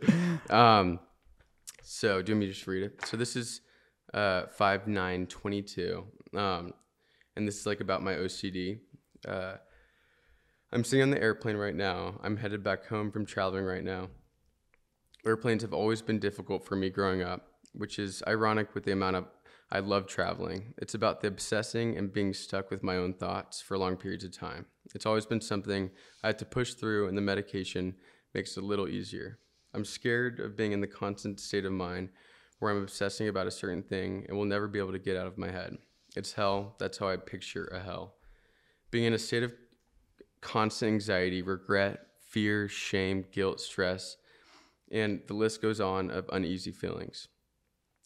[0.51, 0.99] Um,
[1.83, 3.07] so do you want me to just read it?
[3.07, 3.61] So this is
[4.13, 6.05] uh five nine twenty two.
[6.37, 6.73] Um,
[7.37, 8.81] and this is like about my OCD.
[9.27, 9.55] Uh,
[10.75, 12.19] I'm sitting on the airplane right now.
[12.23, 14.09] I'm headed back home from traveling right now.
[15.27, 19.17] Airplanes have always been difficult for me growing up, which is ironic with the amount
[19.17, 19.27] of
[19.71, 20.73] I love traveling.
[20.79, 24.33] It's about the obsessing and being stuck with my own thoughts for long periods of
[24.33, 24.65] time.
[24.95, 25.91] It's always been something
[26.23, 27.95] I had to push through, and the medication
[28.33, 29.41] makes it a little easier.
[29.75, 32.09] I'm scared of being in the constant state of mind
[32.59, 35.27] where I'm obsessing about a certain thing and will never be able to get out
[35.27, 35.77] of my head.
[36.17, 36.77] It's hell.
[36.79, 38.15] That's how I picture a hell.
[38.91, 39.53] Being in a state of
[40.43, 44.19] constant anxiety, regret, fear, shame, guilt, stress,
[44.91, 47.29] and the list goes on of uneasy feelings.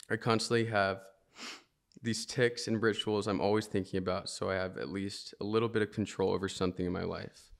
[0.08, 1.00] I constantly have
[2.00, 5.68] these ticks and rituals I'm always thinking about, so I have at least a little
[5.68, 7.50] bit of control over something in my life.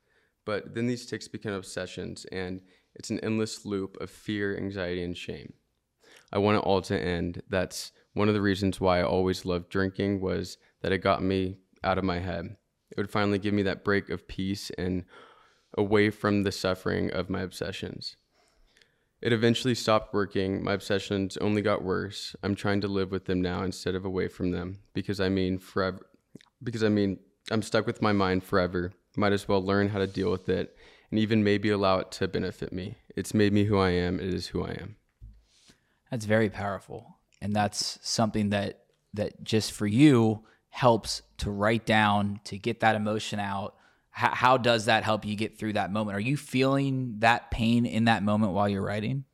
[0.45, 2.61] But then these ticks become obsessions, and
[2.95, 5.55] it's an endless loop of fear, anxiety, and shame.
[6.33, 7.43] I want it all to end.
[7.49, 11.59] That's one of the reasons why I always loved drinking was that it got me
[11.83, 12.57] out of my head.
[12.91, 15.05] It would finally give me that break of peace and
[15.77, 18.17] away from the suffering of my obsessions.
[19.23, 20.63] It eventually stopped working.
[20.63, 22.37] My obsessions only got worse.
[22.43, 25.59] I'm trying to live with them now instead of away from them because I mean
[25.59, 26.07] forever
[26.63, 27.19] because I mean
[27.51, 28.93] I'm stuck with my mind forever.
[29.17, 30.77] Might as well learn how to deal with it
[31.11, 32.97] and even maybe allow it to benefit me.
[33.17, 34.21] It's made me who I am.
[34.21, 34.97] It is who I am.
[36.11, 37.17] That's very powerful.
[37.41, 40.45] And that's something that that just for you
[40.77, 43.75] helps to write down, to get that emotion out.
[44.11, 46.19] How, how does that help you get through that moment?
[46.19, 49.25] Are you feeling that pain in that moment while you're writing?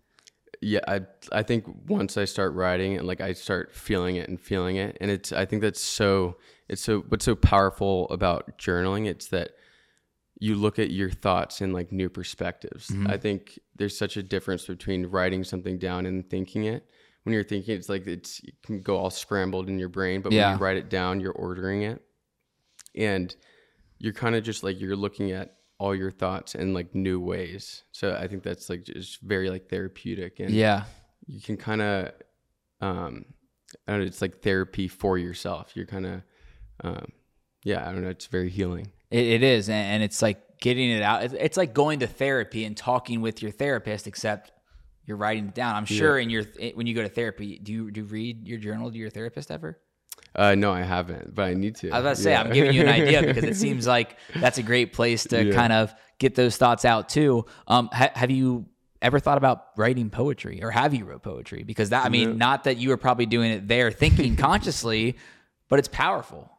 [0.61, 1.01] Yeah, I
[1.33, 4.97] I think once I start writing and like I start feeling it and feeling it,
[5.01, 6.37] and it's I think that's so
[6.69, 9.09] it's so what's so powerful about journaling.
[9.09, 9.51] It's that
[10.39, 12.87] you look at your thoughts in like new perspectives.
[12.87, 13.11] Mm-hmm.
[13.11, 16.87] I think there's such a difference between writing something down and thinking it.
[17.25, 20.33] When you're thinking, it's like it's it can go all scrambled in your brain, but
[20.33, 20.51] yeah.
[20.51, 22.03] when you write it down, you're ordering it,
[22.97, 23.35] and
[23.99, 27.85] you're kind of just like you're looking at all your thoughts in like new ways.
[27.93, 30.85] So I think that's like just very like therapeutic, and yeah,
[31.27, 32.13] you can kind of,
[32.81, 33.25] um,
[33.87, 35.73] I don't know, it's like therapy for yourself.
[35.75, 36.23] You're kind of,
[36.83, 37.13] um,
[37.65, 38.91] yeah, I don't know, it's very healing.
[39.11, 41.23] It, it is, and it's like getting it out.
[41.35, 44.51] It's like going to therapy and talking with your therapist, except
[45.05, 45.75] you're writing it down.
[45.75, 46.25] I'm sure yeah.
[46.25, 48.97] in your when you go to therapy, do you do you read your journal to
[48.97, 49.79] your therapist ever?
[50.35, 51.91] Uh, no, I haven't, but I need to.
[51.91, 52.41] I was about to say, yeah.
[52.41, 55.55] I'm giving you an idea because it seems like that's a great place to yeah.
[55.55, 57.45] kind of get those thoughts out too.
[57.67, 58.67] Um, ha- have you
[59.03, 61.65] ever thought about writing poetry, or have you wrote poetry?
[61.65, 65.19] Because that, I mean, not that you were probably doing it there thinking consciously,
[65.69, 66.51] but it's powerful.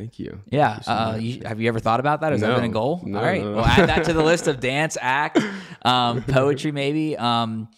[0.00, 0.40] Thank you.
[0.50, 0.78] Yeah.
[0.78, 2.32] Thank you so uh, you, have you ever thought about that?
[2.32, 3.02] Has no, that been a goal?
[3.04, 3.42] No, All right.
[3.42, 5.38] No, we'll add that to the list of dance, act,
[5.82, 7.18] um, poetry, maybe.
[7.18, 7.68] Um,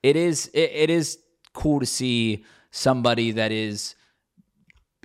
[0.00, 0.48] it is.
[0.54, 1.18] It, it is
[1.54, 3.96] cool to see somebody that is.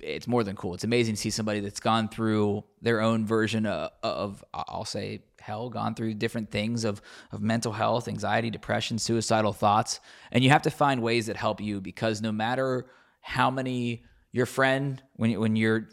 [0.00, 0.74] It's more than cool.
[0.74, 5.24] It's amazing to see somebody that's gone through their own version of, of I'll say
[5.40, 9.98] hell, gone through different things of of mental health, anxiety, depression, suicidal thoughts,
[10.30, 12.86] and you have to find ways that help you because no matter
[13.20, 15.88] how many your friend when when you're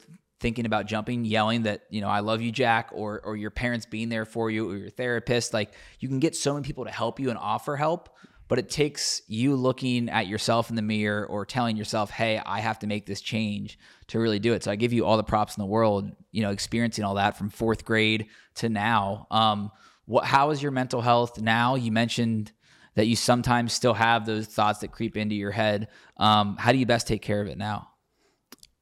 [0.45, 3.87] thinking about jumping, yelling that, you know, I love you, Jack, or or your parents
[3.87, 5.55] being there for you or your therapist.
[5.55, 8.15] Like you can get so many people to help you and offer help,
[8.47, 12.59] but it takes you looking at yourself in the mirror or telling yourself, hey, I
[12.59, 13.79] have to make this change
[14.09, 14.63] to really do it.
[14.63, 17.39] So I give you all the props in the world, you know, experiencing all that
[17.39, 18.27] from fourth grade
[18.57, 19.25] to now.
[19.31, 19.71] Um,
[20.05, 21.73] what how is your mental health now?
[21.73, 22.51] You mentioned
[22.93, 25.87] that you sometimes still have those thoughts that creep into your head.
[26.17, 27.94] Um, how do you best take care of it now?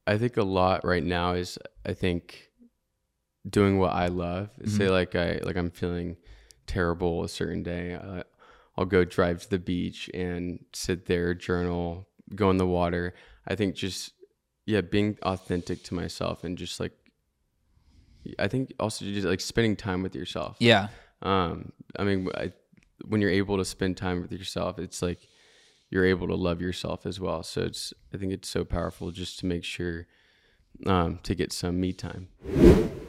[0.06, 2.50] I think a lot right now is I think
[3.48, 4.50] doing what I love.
[4.60, 4.76] Mm-hmm.
[4.76, 6.16] Say like I like I'm feeling
[6.66, 7.94] terrible a certain day.
[7.94, 8.22] Uh,
[8.76, 13.14] I'll go drive to the beach and sit there, journal, go in the water.
[13.46, 14.12] I think just
[14.66, 16.92] yeah, being authentic to myself and just like
[18.38, 20.56] I think also just like spending time with yourself.
[20.58, 20.88] Yeah.
[21.22, 22.52] Um I mean I,
[23.06, 25.20] when you're able to spend time with yourself, it's like
[25.94, 27.44] you're able to love yourself as well.
[27.44, 30.08] So it's I think it's so powerful just to make sure
[30.86, 32.28] um, to get some me time.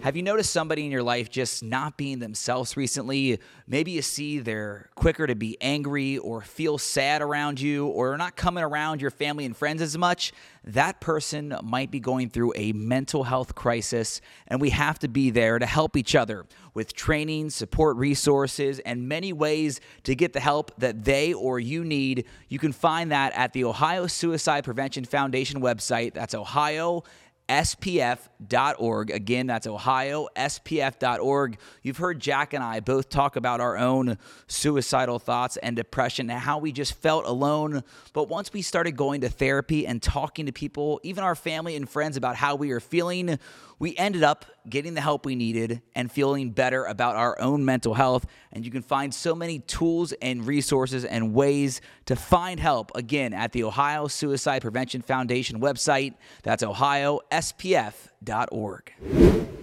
[0.05, 3.39] Have you noticed somebody in your life just not being themselves recently?
[3.65, 8.35] Maybe you see they're quicker to be angry or feel sad around you or not
[8.35, 10.31] coming around your family and friends as much.
[10.63, 15.31] That person might be going through a mental health crisis, and we have to be
[15.31, 20.39] there to help each other with training, support resources, and many ways to get the
[20.39, 22.25] help that they or you need.
[22.47, 26.13] You can find that at the Ohio Suicide Prevention Foundation website.
[26.13, 27.03] That's Ohio
[27.49, 29.11] spf.org.
[29.11, 31.57] Again, that's Ohio, spf.org.
[31.83, 36.39] You've heard Jack and I both talk about our own suicidal thoughts and depression and
[36.39, 37.83] how we just felt alone.
[38.13, 41.87] But once we started going to therapy and talking to people, even our family and
[41.89, 43.39] friends, about how we are feeling,
[43.79, 47.93] we ended up getting the help we needed and feeling better about our own mental
[47.93, 48.25] health.
[48.51, 53.33] And you can find so many tools and resources and ways to find help again
[53.33, 56.13] at the Ohio Suicide Prevention Foundation website.
[56.43, 58.93] That's ohiospf.org.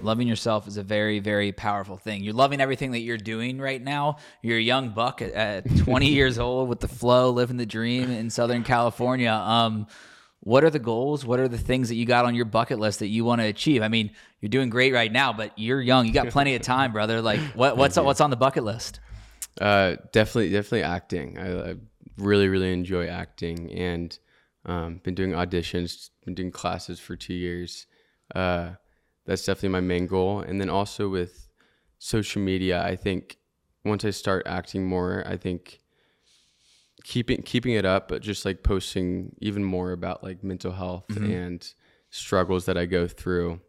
[0.02, 2.24] Loving yourself is a very, very powerful thing.
[2.24, 4.16] You're loving everything that you're doing right now.
[4.42, 8.28] You're a young buck at 20 years old with the flow, living the dream in
[8.28, 9.32] Southern California.
[9.32, 9.86] Um,
[10.44, 11.24] what are the goals?
[11.24, 13.46] What are the things that you got on your bucket list that you want to
[13.46, 13.80] achieve?
[13.80, 16.04] I mean, you're doing great right now, but you're young.
[16.04, 17.22] You got plenty of time, brother.
[17.22, 18.98] Like, what, what's what's on the bucket list?
[19.60, 21.38] Uh, definitely, definitely acting.
[21.38, 21.74] I, I
[22.18, 24.18] really, really enjoy acting, and
[24.66, 27.86] um, been doing auditions, been doing classes for two years.
[28.34, 28.72] Uh,
[29.26, 30.40] that's definitely my main goal.
[30.40, 31.48] And then also with
[31.98, 33.38] social media, I think
[33.84, 35.81] once I start acting more, I think
[37.04, 41.30] keeping keeping it up, but just like posting even more about like mental health mm-hmm.
[41.30, 41.74] and
[42.10, 43.60] struggles that I go through.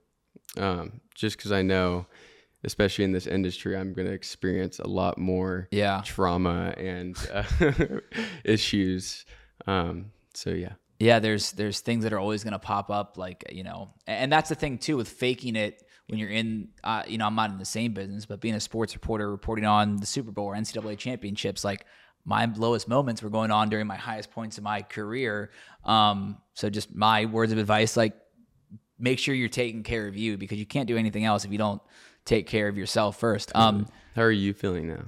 [0.57, 2.05] Um, just because I know
[2.65, 6.01] especially in this industry, I'm going to experience a lot more Yeah.
[6.05, 7.43] trauma and uh,
[8.45, 9.25] issues.
[9.67, 13.43] Um, so yeah, yeah there's there's things that are always going to pop up like
[13.51, 17.17] you know and that's the thing too with faking it when you're in uh, you
[17.17, 20.05] know i'm not in the same business but being a sports reporter reporting on the
[20.05, 21.85] super bowl or ncaa championships like
[22.25, 25.51] my lowest moments were going on during my highest points in my career
[25.85, 28.13] um, so just my words of advice like
[28.99, 31.57] make sure you're taking care of you because you can't do anything else if you
[31.57, 31.81] don't
[32.25, 35.05] take care of yourself first um, how are you feeling now?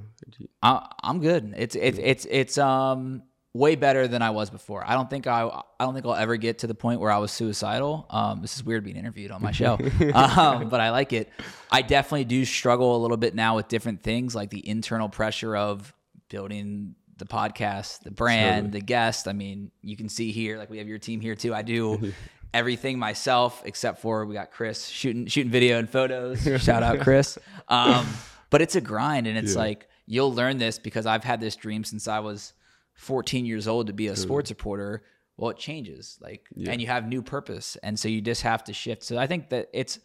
[0.64, 1.54] I, I'm good.
[1.58, 3.24] It's it's it's it's um
[3.54, 4.84] way better than I was before.
[4.86, 7.20] I don't think I I don't think I'll ever get to the point where I
[7.20, 8.08] was suicidal.
[8.10, 9.74] Um, this is weird being interviewed on my show,
[10.14, 11.30] um, but I like it.
[11.72, 15.56] I definitely do struggle a little bit now with different things like the internal pressure
[15.56, 15.94] of
[16.30, 19.28] building the podcast, the brand, the guest.
[19.28, 21.54] I mean, you can see here, like we have your team here too.
[21.54, 22.14] I do
[22.54, 26.44] everything myself except for we got Chris shooting shooting video and photos.
[26.62, 27.38] Shout out Chris.
[27.68, 28.08] Um,
[28.50, 31.84] but it's a grind, and it's like you'll learn this because I've had this dream
[31.84, 32.54] since I was
[32.96, 35.04] 14 years old to be a sports reporter.
[35.38, 38.74] Well, it changes, like, and you have new purpose, and so you just have to
[38.74, 39.04] shift.
[39.04, 40.00] So I think that it's.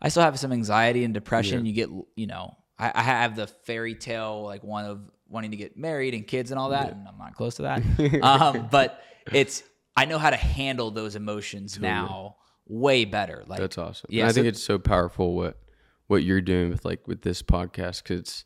[0.00, 1.66] I still have some anxiety and depression.
[1.66, 5.56] You get, you know, I, I have the fairy tale like one of wanting to
[5.56, 8.22] get married and kids and all that, and I'm not close to that.
[8.22, 9.62] um, but it's
[9.96, 12.36] I know how to handle those emotions now
[12.66, 13.44] way better.
[13.46, 14.08] Like That's awesome.
[14.10, 15.58] Yeah, And I so- think it's so powerful what
[16.06, 18.44] what you're doing with like with this podcast because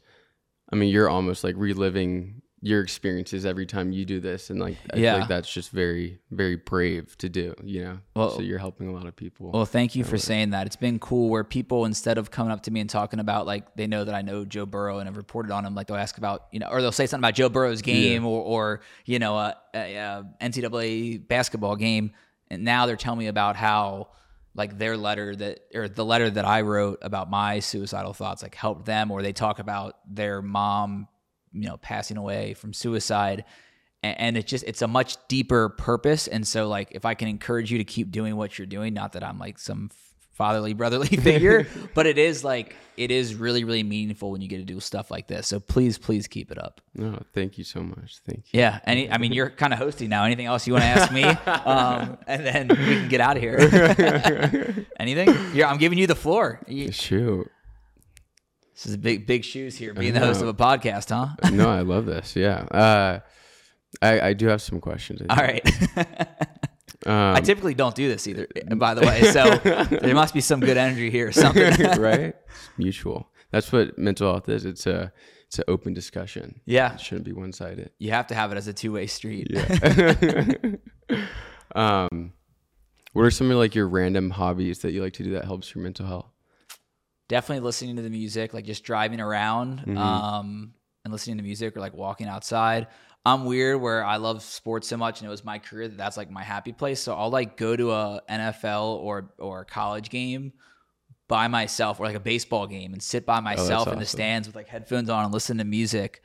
[0.73, 4.77] I mean you're almost like reliving your experiences every time you do this and like
[4.94, 5.12] I Yeah.
[5.12, 8.87] feel like that's just very very brave to do you know Well- so you're helping
[8.87, 10.66] a lot of people Well, thank you for saying that.
[10.68, 13.75] It's been cool where people, instead of coming up to me and talking about, like,
[13.75, 16.16] they know that I know Joe Burrow and have reported on him, like, they'll ask
[16.18, 19.37] about, you know, or they'll say something about Joe Burrow's game or, or, you know,
[19.37, 22.12] uh, uh, uh, a, a, a NCAA basketball game.
[22.48, 24.09] And now they're telling me about how,
[24.55, 28.55] like, their letter that, or the letter that I wrote about my suicidal thoughts, like,
[28.55, 31.09] helped them, or they talk about their mom,
[31.53, 33.45] you know, passing away from suicide.
[34.03, 36.27] And, and it's just it's a much deeper purpose.
[36.27, 39.12] And so like if i can encourage you to keep doing what you're doing not
[39.12, 39.91] that i'm like some
[40.33, 44.57] fatherly brotherly figure but it is like it is really really meaningful when you get
[44.57, 45.47] to do stuff like this.
[45.47, 46.81] So please please keep it up.
[46.95, 48.19] No thank you so much.
[48.27, 48.61] Thank you.
[48.61, 50.25] Yeah any i mean you're kind of hosting now.
[50.25, 51.23] Anything else you want to ask me?
[51.73, 53.59] Um, and then we can get out of here.
[54.99, 55.29] Anything?
[55.55, 56.61] Yeah i'm giving you the floor.
[56.67, 57.49] You- shoot
[58.83, 61.81] this is big big shoes here being the host of a podcast huh no I
[61.81, 63.21] love this yeah uh,
[64.01, 65.97] I I do have some questions I all think.
[65.97, 66.29] right
[67.05, 69.23] Um, I typically don't do this either, by the way.
[69.33, 69.57] So
[70.03, 71.64] there must be some good energy here or something.
[72.01, 75.12] right It's mutual that's what mental health is it's a
[75.49, 76.95] it's an open discussion yeah.
[76.95, 79.49] it shouldn't be one sided You have to have it as a two way street.
[79.51, 80.77] Yeah.
[81.75, 82.33] um,
[83.12, 85.75] what are some of like your random hobbies that you like to do that helps
[85.75, 86.32] your mental health?
[87.33, 89.97] Definitely listening to the music, like just driving around Mm-hmm.
[89.99, 92.87] um, and listening to music or like walking outside.
[93.25, 96.16] I'm weird where I love sports so much and it was my career that that's
[96.16, 97.01] like my happy place.
[97.01, 100.53] So I'll like go to a NFL or or college game
[101.29, 104.55] by myself or like a baseball game and sit by myself in the stands with
[104.55, 106.23] like headphones on and listen to music.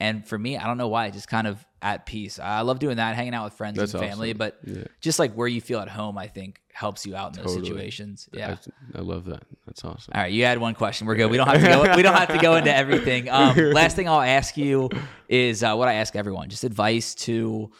[0.00, 2.38] And for me, I don't know why, just kind of at peace.
[2.38, 4.38] I love doing that, hanging out with friends That's and family, awesome.
[4.38, 4.84] but Yeah.
[5.00, 8.28] just like where you feel at home, I think helps you out in those situations.
[8.32, 8.56] Yeah.
[8.94, 9.42] I, I love that.
[9.66, 10.12] That's awesome.
[10.14, 11.06] All right, you had one question.
[11.06, 11.30] We're good.
[11.30, 11.96] We don't have to go.
[11.96, 13.28] We don't have to go into everything.
[13.28, 14.88] Um, last thing I'll ask you
[15.28, 17.70] is uh, what I ask everyone: just advice to,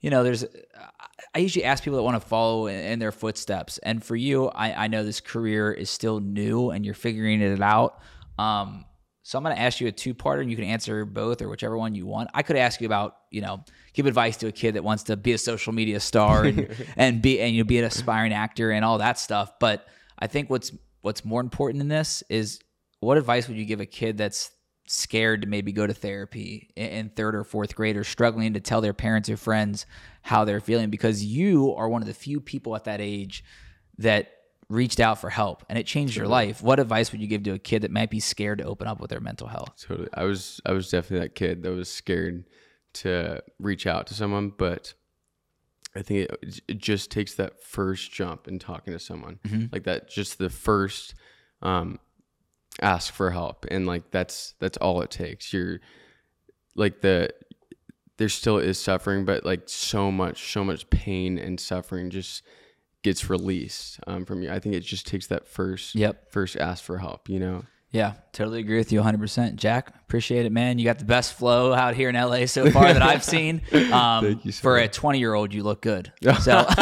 [0.00, 0.44] you know, there's.
[1.34, 4.48] I usually ask people that want to follow in, in their footsteps, and for you,
[4.48, 7.98] I, I know this career is still new and you're figuring it out.
[8.38, 8.84] Um,
[9.22, 11.78] so I'm going to ask you a two-parter, and you can answer both or whichever
[11.78, 12.30] one you want.
[12.34, 15.16] I could ask you about, you know, give advice to a kid that wants to
[15.16, 18.72] be a social media star and, and be and you know, be an aspiring actor
[18.72, 19.52] and all that stuff.
[19.60, 19.86] But
[20.18, 22.60] I think what's what's more important in this is
[23.00, 24.50] what advice would you give a kid that's
[24.88, 28.80] scared to maybe go to therapy in third or fourth grade or struggling to tell
[28.80, 29.86] their parents or friends
[30.22, 33.44] how they're feeling because you are one of the few people at that age
[33.98, 34.32] that
[34.72, 36.62] reached out for help and it changed your life.
[36.62, 39.00] What advice would you give to a kid that might be scared to open up
[39.00, 39.84] with their mental health?
[39.86, 40.08] Totally.
[40.14, 42.44] I was I was definitely that kid that was scared
[42.94, 44.94] to reach out to someone, but
[45.94, 49.40] I think it, it just takes that first jump in talking to someone,
[49.72, 50.08] like that.
[50.08, 51.14] Just the first
[51.60, 51.98] um,
[52.80, 55.52] ask for help, and like that's that's all it takes.
[55.52, 55.80] You're
[56.74, 57.30] like the
[58.16, 62.42] there still is suffering, but like so much, so much pain and suffering just
[63.02, 64.50] gets released um, from you.
[64.50, 66.30] I think it just takes that first Yep.
[66.30, 67.28] first ask for help.
[67.28, 69.56] You know, Yeah, totally agree with you 100%.
[69.56, 70.78] Jack, appreciate it, man.
[70.78, 73.60] You got the best flow out here in LA so far that I've seen.
[73.92, 74.86] Um, so for much.
[74.86, 76.10] a 20 year old, you look good.
[76.40, 76.64] So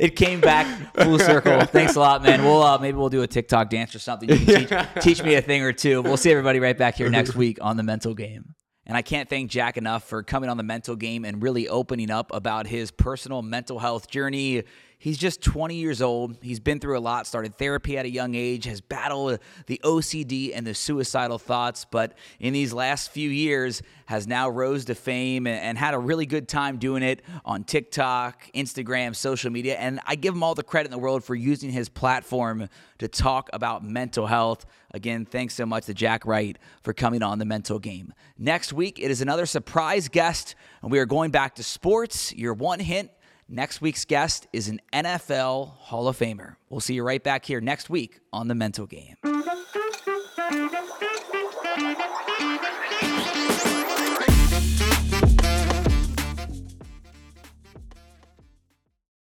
[0.00, 0.66] it came back
[0.96, 1.60] full circle.
[1.66, 2.42] Thanks a lot, man.
[2.44, 4.28] We'll uh, maybe we'll do a TikTok dance or something.
[4.28, 6.02] You can teach, teach me a thing or two.
[6.02, 8.54] We'll see everybody right back here next week on the mental game.
[8.88, 12.10] And I can't thank Jack enough for coming on the mental game and really opening
[12.10, 14.62] up about his personal mental health journey.
[14.98, 16.38] He's just 20 years old.
[16.40, 20.52] He's been through a lot, started therapy at a young age, has battled the OCD
[20.54, 25.46] and the suicidal thoughts, but in these last few years has now rose to fame
[25.46, 29.76] and had a really good time doing it on TikTok, Instagram, social media.
[29.76, 32.68] And I give him all the credit in the world for using his platform
[32.98, 34.64] to talk about mental health.
[34.94, 38.14] Again, thanks so much to Jack Wright for coming on the mental game.
[38.38, 42.32] Next week, it is another surprise guest, and we are going back to sports.
[42.32, 43.10] Your one hint
[43.48, 46.56] Next week's guest is an NFL Hall of Famer.
[46.68, 49.14] We'll see you right back here next week on The Mental Game.